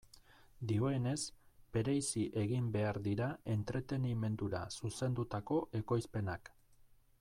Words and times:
Dioenez, 0.69 1.19
bereizi 1.75 2.23
egin 2.45 2.71
behar 2.77 3.01
dira 3.09 3.29
entretenimendura 3.57 4.65
zuzendutako 4.81 5.65
ekoizpenak. 5.83 6.57